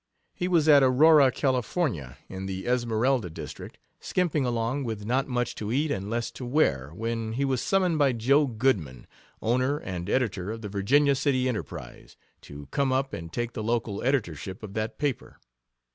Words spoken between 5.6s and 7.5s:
eat and less to wear, when he